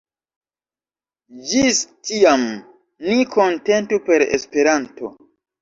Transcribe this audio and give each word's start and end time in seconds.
Ĝis 1.51 1.81
tiam, 2.11 2.47
ni 3.11 3.21
kontentu 3.37 4.03
per 4.09 4.29
Esperanto! 4.39 5.13